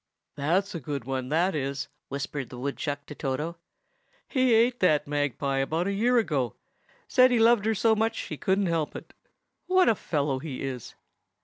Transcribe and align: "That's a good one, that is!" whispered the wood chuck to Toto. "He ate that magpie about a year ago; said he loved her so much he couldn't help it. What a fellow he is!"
"That's 0.35 0.73
a 0.73 0.79
good 0.79 1.05
one, 1.05 1.29
that 1.29 1.53
is!" 1.53 1.87
whispered 2.07 2.49
the 2.49 2.57
wood 2.57 2.75
chuck 2.75 3.05
to 3.05 3.13
Toto. 3.13 3.57
"He 4.27 4.55
ate 4.55 4.79
that 4.79 5.07
magpie 5.07 5.59
about 5.59 5.85
a 5.85 5.93
year 5.93 6.17
ago; 6.17 6.55
said 7.07 7.29
he 7.29 7.37
loved 7.37 7.65
her 7.65 7.75
so 7.75 7.95
much 7.95 8.21
he 8.21 8.35
couldn't 8.35 8.65
help 8.65 8.95
it. 8.95 9.13
What 9.67 9.87
a 9.89 9.93
fellow 9.93 10.39
he 10.39 10.63
is!" 10.63 10.95